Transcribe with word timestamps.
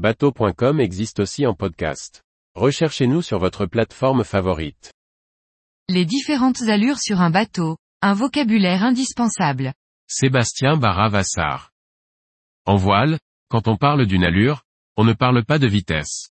Bateau.com 0.00 0.80
existe 0.80 1.20
aussi 1.20 1.44
en 1.46 1.52
podcast. 1.52 2.22
Recherchez-nous 2.54 3.20
sur 3.20 3.38
votre 3.38 3.66
plateforme 3.66 4.24
favorite. 4.24 4.94
Les 5.90 6.06
différentes 6.06 6.62
allures 6.62 6.98
sur 6.98 7.20
un 7.20 7.28
bateau, 7.28 7.76
un 8.00 8.14
vocabulaire 8.14 8.82
indispensable. 8.82 9.74
Sébastien 10.08 10.78
Barra-Vassar. 10.78 11.70
En 12.64 12.76
voile, 12.76 13.18
quand 13.50 13.68
on 13.68 13.76
parle 13.76 14.06
d'une 14.06 14.24
allure, 14.24 14.62
on 14.96 15.04
ne 15.04 15.12
parle 15.12 15.44
pas 15.44 15.58
de 15.58 15.66
vitesse. 15.66 16.30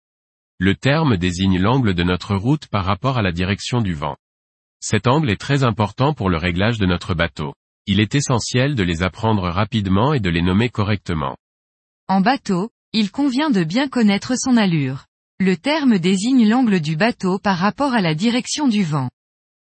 Le 0.60 0.76
terme 0.76 1.18
désigne 1.18 1.58
l'angle 1.58 1.96
de 1.96 2.04
notre 2.04 2.36
route 2.36 2.68
par 2.68 2.86
rapport 2.86 3.18
à 3.18 3.24
la 3.24 3.32
direction 3.32 3.82
du 3.82 3.96
vent. 3.96 4.16
Cet 4.80 5.08
angle 5.08 5.32
est 5.32 5.42
très 5.42 5.64
important 5.64 6.14
pour 6.14 6.30
le 6.30 6.38
réglage 6.38 6.78
de 6.78 6.86
notre 6.86 7.16
bateau. 7.16 7.56
Il 7.88 8.00
est 8.00 8.14
essentiel 8.14 8.76
de 8.76 8.84
les 8.84 9.02
apprendre 9.02 9.50
rapidement 9.50 10.14
et 10.14 10.20
de 10.20 10.30
les 10.30 10.44
nommer 10.44 10.70
correctement. 10.70 11.36
En 12.08 12.22
bateau, 12.22 12.70
il 12.98 13.12
convient 13.12 13.50
de 13.50 13.66
bien 13.66 13.90
connaître 13.90 14.36
son 14.38 14.56
allure. 14.56 15.06
Le 15.42 15.58
terme 15.58 16.00
désigne 16.00 16.48
l'angle 16.48 16.80
du 16.80 16.96
bateau 16.96 17.40
par 17.40 17.58
rapport 17.58 17.94
à 17.94 18.00
la 18.00 18.16
direction 18.16 18.70
du 18.70 18.84
vent. 18.84 19.10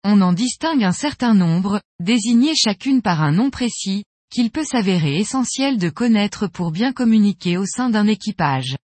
On 0.03 0.21
en 0.23 0.33
distingue 0.33 0.83
un 0.83 0.93
certain 0.93 1.33
nombre, 1.33 1.81
désignés 2.01 2.57
chacune 2.57 3.01
par 3.01 3.23
un 3.23 3.31
nom 3.31 3.49
précis, 3.49 4.03
qu'il 4.29 4.51
peut 4.51 4.65
s'avérer 4.65 5.21
essentiel 5.21 5.79
de 5.79 5.89
connaître 5.89 6.49
pour 6.49 6.73
bien 6.73 6.93
communiquer 6.93 7.57
au 7.57 7.65
sein 7.65 7.91
d'un 7.91 8.09
équipage. 8.09 8.77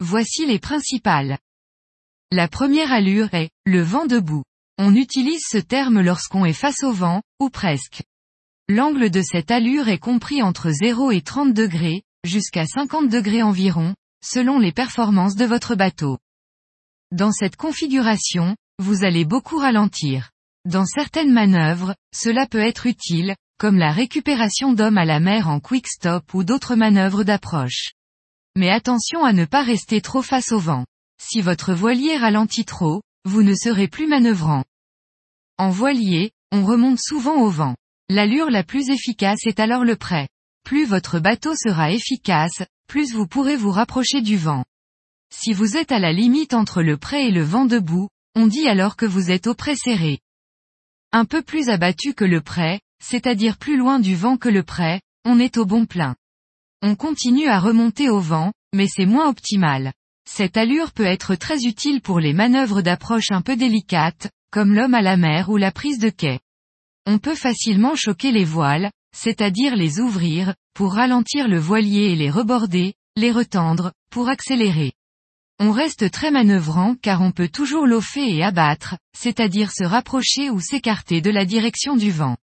Voici 0.00 0.44
les 0.44 0.58
principales. 0.58 1.38
La 2.32 2.48
première 2.48 2.90
allure 2.90 3.32
est, 3.32 3.50
le 3.64 3.82
vent 3.82 4.06
debout. 4.06 4.42
On 4.76 4.96
utilise 4.96 5.44
ce 5.48 5.58
terme 5.58 6.00
lorsqu'on 6.00 6.44
est 6.44 6.52
face 6.52 6.82
au 6.82 6.92
vent, 6.92 7.22
ou 7.38 7.48
presque. 7.48 8.02
L'angle 8.68 9.10
de 9.10 9.22
cette 9.22 9.52
allure 9.52 9.88
est 9.88 9.98
compris 9.98 10.42
entre 10.42 10.70
0 10.70 11.12
et 11.12 11.20
30 11.20 11.54
degrés, 11.54 12.02
jusqu'à 12.28 12.66
50 12.66 13.08
degrés 13.08 13.42
environ, 13.42 13.94
selon 14.24 14.58
les 14.58 14.72
performances 14.72 15.34
de 15.34 15.44
votre 15.44 15.74
bateau. 15.74 16.18
Dans 17.10 17.32
cette 17.32 17.56
configuration, 17.56 18.54
vous 18.78 19.04
allez 19.04 19.24
beaucoup 19.24 19.58
ralentir. 19.58 20.30
Dans 20.64 20.84
certaines 20.84 21.32
manœuvres, 21.32 21.94
cela 22.14 22.46
peut 22.46 22.60
être 22.60 22.86
utile, 22.86 23.34
comme 23.58 23.78
la 23.78 23.90
récupération 23.90 24.72
d'hommes 24.72 24.98
à 24.98 25.04
la 25.04 25.18
mer 25.18 25.48
en 25.48 25.58
quick 25.58 25.88
stop 25.88 26.32
ou 26.34 26.44
d'autres 26.44 26.76
manœuvres 26.76 27.24
d'approche. 27.24 27.92
Mais 28.56 28.70
attention 28.70 29.24
à 29.24 29.32
ne 29.32 29.46
pas 29.46 29.62
rester 29.62 30.00
trop 30.00 30.22
face 30.22 30.52
au 30.52 30.58
vent. 30.58 30.84
Si 31.20 31.40
votre 31.40 31.72
voilier 31.72 32.16
ralentit 32.16 32.64
trop, 32.64 33.02
vous 33.24 33.42
ne 33.42 33.54
serez 33.54 33.88
plus 33.88 34.06
manœuvrant. 34.06 34.64
En 35.58 35.70
voilier, 35.70 36.30
on 36.52 36.64
remonte 36.64 37.00
souvent 37.00 37.40
au 37.40 37.50
vent. 37.50 37.74
L'allure 38.08 38.50
la 38.50 38.62
plus 38.62 38.90
efficace 38.90 39.40
est 39.44 39.60
alors 39.60 39.84
le 39.84 39.96
prêt. 39.96 40.28
Plus 40.68 40.84
votre 40.84 41.18
bateau 41.18 41.54
sera 41.56 41.92
efficace, 41.92 42.62
plus 42.88 43.14
vous 43.14 43.26
pourrez 43.26 43.56
vous 43.56 43.70
rapprocher 43.70 44.20
du 44.20 44.36
vent. 44.36 44.66
Si 45.34 45.54
vous 45.54 45.78
êtes 45.78 45.92
à 45.92 45.98
la 45.98 46.12
limite 46.12 46.52
entre 46.52 46.82
le 46.82 46.98
prêt 46.98 47.26
et 47.26 47.30
le 47.30 47.40
vent 47.40 47.64
debout, 47.64 48.10
on 48.34 48.46
dit 48.46 48.68
alors 48.68 48.94
que 48.94 49.06
vous 49.06 49.30
êtes 49.30 49.46
au 49.46 49.54
prêt 49.54 49.76
serré. 49.76 50.18
Un 51.10 51.24
peu 51.24 51.40
plus 51.40 51.70
abattu 51.70 52.12
que 52.12 52.26
le 52.26 52.42
prêt, 52.42 52.82
c'est-à-dire 53.02 53.56
plus 53.56 53.78
loin 53.78 53.98
du 53.98 54.14
vent 54.14 54.36
que 54.36 54.50
le 54.50 54.62
prêt, 54.62 55.00
on 55.24 55.40
est 55.40 55.56
au 55.56 55.64
bon 55.64 55.86
plein. 55.86 56.16
On 56.82 56.96
continue 56.96 57.48
à 57.48 57.60
remonter 57.60 58.10
au 58.10 58.20
vent, 58.20 58.52
mais 58.74 58.88
c'est 58.88 59.06
moins 59.06 59.30
optimal. 59.30 59.94
Cette 60.28 60.58
allure 60.58 60.92
peut 60.92 61.06
être 61.06 61.34
très 61.34 61.64
utile 61.64 62.02
pour 62.02 62.20
les 62.20 62.34
manœuvres 62.34 62.82
d'approche 62.82 63.30
un 63.30 63.40
peu 63.40 63.56
délicates, 63.56 64.28
comme 64.50 64.74
l'homme 64.74 64.92
à 64.92 65.00
la 65.00 65.16
mer 65.16 65.48
ou 65.48 65.56
la 65.56 65.72
prise 65.72 65.98
de 65.98 66.10
quai. 66.10 66.40
On 67.06 67.16
peut 67.16 67.36
facilement 67.36 67.94
choquer 67.96 68.32
les 68.32 68.44
voiles, 68.44 68.90
c'est-à-dire 69.20 69.74
les 69.74 69.98
ouvrir, 69.98 70.54
pour 70.74 70.94
ralentir 70.94 71.48
le 71.48 71.58
voilier 71.58 72.12
et 72.12 72.16
les 72.16 72.30
reborder, 72.30 72.94
les 73.16 73.32
retendre, 73.32 73.92
pour 74.10 74.28
accélérer. 74.28 74.92
On 75.58 75.72
reste 75.72 76.08
très 76.12 76.30
manœuvrant 76.30 76.94
car 76.94 77.20
on 77.20 77.32
peut 77.32 77.48
toujours 77.48 77.88
lofer 77.88 78.32
et 78.32 78.44
abattre, 78.44 78.96
c'est-à-dire 79.16 79.72
se 79.72 79.82
rapprocher 79.82 80.50
ou 80.50 80.60
s'écarter 80.60 81.20
de 81.20 81.30
la 81.30 81.44
direction 81.44 81.96
du 81.96 82.12
vent. 82.12 82.36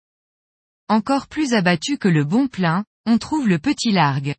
Encore 0.89 1.29
plus 1.29 1.55
abattu 1.55 1.97
que 1.97 2.09
le 2.09 2.25
bon 2.25 2.49
plein, 2.49 2.85
on 3.07 3.19
trouve 3.19 3.49
le 3.49 3.61
petit 3.61 3.93
largue. 3.93 4.35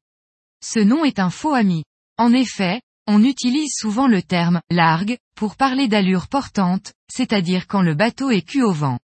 Ce 0.61 0.79
nom 0.79 1.05
est 1.05 1.19
un 1.19 1.29
faux 1.29 1.53
ami. 1.53 1.85
En 2.17 2.33
effet, 2.33 2.81
on 3.07 3.23
utilise 3.23 3.71
souvent 3.77 4.07
le 4.07 4.21
terme 4.21 4.59
largue 4.69 5.17
pour 5.37 5.55
parler 5.55 5.87
d'allure 5.87 6.27
portante, 6.27 6.91
c'est-à-dire 7.09 7.67
quand 7.67 7.81
le 7.81 7.95
bateau 7.95 8.29
est 8.29 8.41
cul 8.41 8.61
au 8.61 8.73
vent. 8.73 8.99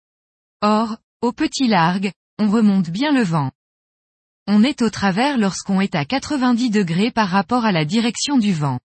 Or, 0.61 0.97
au 1.21 1.31
petit 1.31 1.67
largue, 1.67 2.11
on 2.41 2.49
remonte 2.49 2.89
bien 2.89 3.11
le 3.11 3.21
vent. 3.21 3.51
On 4.47 4.63
est 4.63 4.81
au 4.81 4.89
travers 4.89 5.37
lorsqu'on 5.37 5.79
est 5.79 5.93
à 5.93 6.05
90 6.05 6.71
degrés 6.71 7.11
par 7.11 7.29
rapport 7.29 7.65
à 7.65 7.71
la 7.71 7.85
direction 7.85 8.39
du 8.39 8.51
vent. 8.51 8.79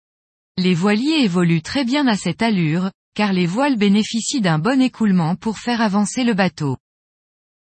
Les 0.58 0.74
voiliers 0.74 1.24
évoluent 1.24 1.62
très 1.62 1.86
bien 1.86 2.08
à 2.08 2.18
cette 2.18 2.42
allure, 2.42 2.90
car 3.13 3.31
les 3.31 3.46
voiles 3.46 3.78
bénéficient 3.78 4.42
d'un 4.42 4.58
bon 4.58 4.81
écoulement 4.81 5.36
pour 5.36 5.59
faire 5.59 5.81
avancer 5.81 6.24
le 6.24 6.34
bateau. 6.34 6.78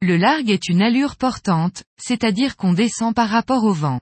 Le 0.00 0.17
largue 0.17 0.49
est 0.49 0.71
une 0.71 0.81
allure 0.81 1.17
portante, 1.17 1.84
c'est-à-dire 1.99 2.56
qu'on 2.56 2.73
descend 2.73 3.15
par 3.15 3.28
rapport 3.28 3.65
au 3.65 3.75
vent. 3.75 4.00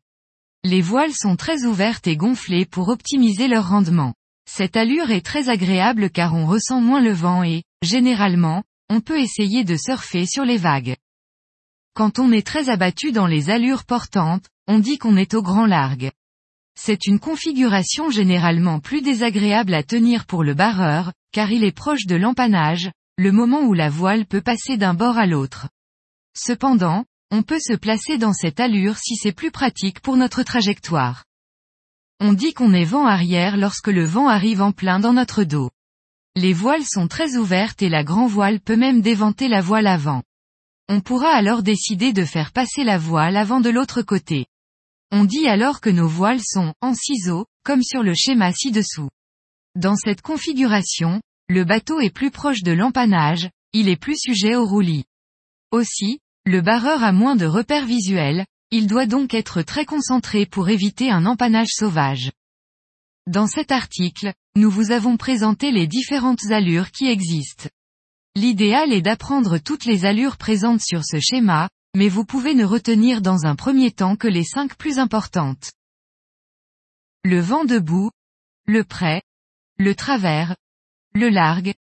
Les 0.63 0.83
voiles 0.83 1.15
sont 1.15 1.35
très 1.35 1.65
ouvertes 1.65 2.07
et 2.07 2.17
gonflées 2.17 2.65
pour 2.65 2.91
optimiser 2.91 3.49
leur 3.49 3.69
rendement. 3.69 4.15
Cette 4.49 4.77
allure 4.77 5.11
est 5.11 5.27
très 5.27 5.49
agréable 5.49 6.11
car 6.11 6.33
on 6.35 6.47
ressent 6.47 6.81
moins 6.81 7.01
le 7.01 7.13
vent 7.13 7.43
et, 7.43 7.65
généralement, 7.83 8.63
on 8.89 9.01
peut 9.01 9.19
essayer 9.19 9.65
de 9.65 9.77
surfer 9.77 10.27
sur 10.27 10.45
les 10.45 10.59
vagues. 10.59 10.95
Quand 11.95 12.19
on 12.19 12.33
est 12.33 12.47
très 12.47 12.71
abattu 12.71 13.13
dans 13.13 13.27
les 13.27 13.51
allures 13.51 13.85
portantes, 13.85 14.47
on 14.67 14.79
dit 14.79 14.97
qu'on 14.97 15.17
est 15.17 15.35
au 15.35 15.43
grand 15.43 15.67
largue. 15.67 16.11
C'est 16.75 17.07
une 17.07 17.19
configuration 17.19 18.11
généralement 18.11 18.81
plus 18.81 19.03
désagréable 19.03 19.75
à 19.75 19.83
tenir 19.83 20.25
pour 20.25 20.43
le 20.43 20.55
barreur, 20.55 21.13
car 21.33 21.53
il 21.53 21.65
est 21.65 21.77
proche 21.77 22.07
de 22.07 22.17
l'empannage, 22.17 22.91
le 23.19 23.31
moment 23.31 23.61
où 23.61 23.75
la 23.75 23.91
voile 23.91 24.25
peut 24.25 24.41
passer 24.41 24.79
d'un 24.79 24.95
bord 24.95 25.19
à 25.19 25.27
l'autre. 25.27 25.69
Cependant, 26.35 27.05
on 27.31 27.43
peut 27.43 27.61
se 27.61 27.75
placer 27.75 28.17
dans 28.17 28.33
cette 28.33 28.61
allure 28.61 28.97
si 28.97 29.17
c'est 29.17 29.33
plus 29.33 29.51
pratique 29.51 30.01
pour 30.01 30.17
notre 30.17 30.43
trajectoire. 30.43 31.25
On 32.21 32.33
dit 32.33 32.55
qu'on 32.55 32.73
est 32.73 32.85
vent 32.85 33.07
arrière 33.07 33.59
lorsque 33.59 33.89
le 33.89 34.05
vent 34.05 34.29
arrive 34.29 34.63
en 34.63 34.73
plein 34.73 34.99
dans 34.99 35.13
notre 35.13 35.45
dos. 35.45 35.71
Les 36.37 36.55
voiles 36.55 36.87
sont 36.87 37.07
très 37.07 37.37
ouvertes 37.37 37.83
et 37.83 37.91
la 37.91 38.03
grand 38.03 38.27
voile 38.27 38.61
peut 38.61 38.77
même 38.77 39.03
déventer 39.03 39.49
la 39.49 39.61
voile 39.61 39.87
avant. 39.87 40.23
On 40.89 41.01
pourra 41.01 41.31
alors 41.31 41.63
décider 41.63 42.13
de 42.13 42.25
faire 42.25 42.53
passer 42.53 42.85
la 42.85 42.99
voile 42.99 43.37
avant 43.37 43.61
de 43.61 43.71
l'autre 43.71 44.03
côté. 44.03 44.47
On 45.11 45.25
dit 45.25 45.47
alors 45.47 45.81
que 45.81 45.91
nos 45.91 46.09
voiles 46.09 46.43
sont 46.43 46.75
en 46.81 46.95
ciseaux, 46.95 47.47
comme 47.65 47.83
sur 47.83 48.03
le 48.03 48.15
schéma 48.15 48.53
ci-dessous. 48.53 49.09
Dans 49.75 49.97
cette 49.97 50.23
configuration, 50.23 51.21
le 51.49 51.65
bateau 51.65 52.01
est 52.01 52.11
plus 52.11 52.31
proche 52.31 52.63
de 52.63 52.73
l'empannage, 52.73 53.51
il 53.73 53.89
est 53.89 53.97
plus 53.97 54.19
sujet 54.19 54.55
au 54.55 54.67
roulis. 54.67 55.05
Aussi, 55.71 56.19
le 56.45 56.61
barreur 56.61 57.03
a 57.05 57.13
moins 57.13 57.37
de 57.37 57.47
repères 57.47 57.87
visuels, 57.87 58.47
il 58.71 58.87
doit 58.87 59.07
donc 59.07 59.35
être 59.35 59.63
très 59.63 59.85
concentré 59.85 60.47
pour 60.47 60.69
éviter 60.69 61.11
un 61.11 61.27
empannage 61.27 61.71
sauvage. 61.71 62.33
Dans 63.27 63.47
cet 63.47 63.71
article, 63.71 64.33
nous 64.57 64.71
vous 64.71 64.91
avons 64.91 65.17
présenté 65.17 65.71
les 65.71 65.87
différentes 65.87 66.51
allures 66.51 66.91
qui 66.91 67.07
existent. 67.07 67.69
L'idéal 68.35 68.93
est 68.93 69.03
d'apprendre 69.03 69.59
toutes 69.59 69.85
les 69.85 70.07
allures 70.07 70.39
présentes 70.39 70.81
sur 70.81 71.05
ce 71.05 71.21
schéma, 71.21 71.69
mais 71.95 72.09
vous 72.09 72.25
pouvez 72.25 72.55
ne 72.55 72.65
retenir 72.65 73.21
dans 73.21 73.45
un 73.45 73.57
premier 73.57 73.91
temps 73.91 74.17
que 74.17 74.29
les 74.29 74.45
cinq 74.45 74.77
plus 74.77 74.99
importantes. 74.99 75.73
Le 77.25 77.41
vent 77.41 77.65
debout, 77.65 78.11
le 78.67 78.85
prêt, 78.85 79.23
le 79.77 79.95
travers, 79.95 80.57
le 81.15 81.29
largue, 81.29 81.75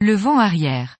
le 0.00 0.14
vent 0.14 0.38
arrière. 0.38 0.96